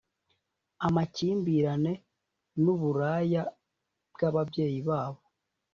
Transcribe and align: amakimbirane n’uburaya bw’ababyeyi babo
amakimbirane 0.87 1.93
n’uburaya 2.63 3.43
bw’ababyeyi 4.13 4.79
babo 4.87 5.21